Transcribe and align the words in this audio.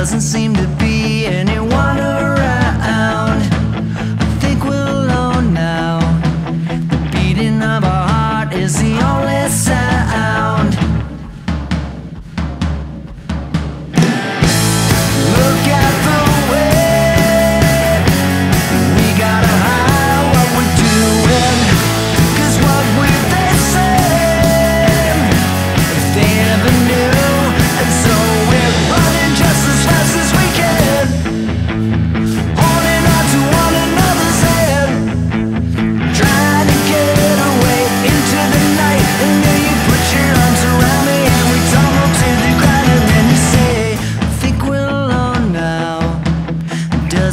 doesn't 0.00 0.20
seem 0.20 0.52
to 0.52 0.68
be 0.78 1.24
anyone 1.24 1.98
around. 1.98 3.40
I 4.20 4.38
think 4.42 4.62
we're 4.62 4.90
alone 4.90 5.54
now. 5.54 6.00
The 6.90 6.98
beating 7.10 7.62
of 7.62 7.82
our 7.82 8.06
heart 8.06 8.52
is 8.52 8.78
the 8.78 8.92
only 9.00 9.48
sound. 9.48 10.35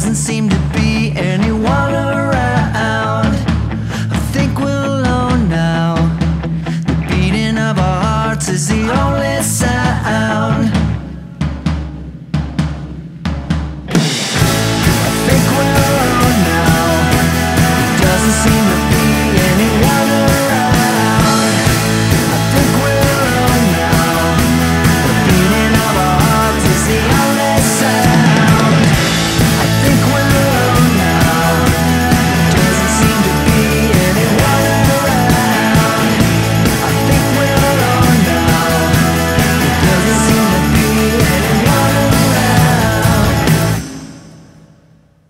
doesn't 0.06 0.16
seem 0.16 0.50
to 0.50 0.58
be 0.74 1.12
anyone 1.16 1.94
around. 1.94 3.34
I 4.12 4.20
think 4.34 4.58
we're 4.58 4.84
alone 4.84 5.48
now. 5.48 5.94
The 6.86 7.06
beating 7.08 7.56
of 7.56 7.78
our 7.78 8.02
hearts 8.02 8.50
is 8.50 8.68
the 8.68 8.82
only 8.92 9.42
sound. 9.42 10.83